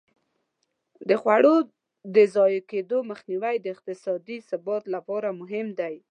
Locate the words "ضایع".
2.35-2.61